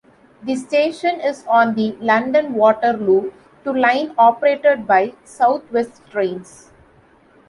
The 0.41 0.55
station 0.55 1.19
is 1.21 1.45
on 1.47 1.75
the 1.75 1.91
London 1.99 2.55
Waterloo 2.55 3.33
to 3.63 3.71
line 3.71 4.15
operated 4.17 4.87
by 4.87 5.13
South 5.23 5.71
West 5.71 6.01
Trains. 6.09 6.71